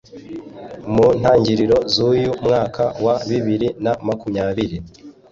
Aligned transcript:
mu 0.93 1.07
ntangiriro 1.19 1.77
z'uyu 1.93 2.31
mwaka 2.45 2.83
wa 3.05 3.15
bibiri 3.27 3.67
na 3.83 3.93
makumyabiri 4.07 4.77